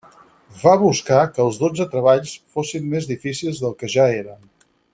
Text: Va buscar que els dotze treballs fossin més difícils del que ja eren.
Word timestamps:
Va 0.61 0.71
buscar 0.83 1.19
que 1.35 1.43
els 1.43 1.59
dotze 1.63 1.87
treballs 1.91 2.33
fossin 2.57 2.89
més 2.95 3.09
difícils 3.11 3.61
del 3.67 3.77
que 3.83 3.91
ja 3.97 4.09
eren. 4.23 4.51